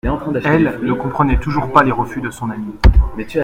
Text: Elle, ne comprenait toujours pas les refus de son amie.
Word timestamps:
Elle, 0.43 0.79
ne 0.81 0.93
comprenait 0.93 1.37
toujours 1.39 1.71
pas 1.71 1.83
les 1.83 1.91
refus 1.91 2.21
de 2.21 2.31
son 2.31 2.49
amie. 2.49 2.73